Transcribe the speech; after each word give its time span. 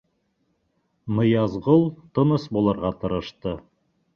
—Ныязғол 1.17 1.85
тыныс 2.15 2.49
булырға 2.57 2.95
тырышты. 3.05 3.55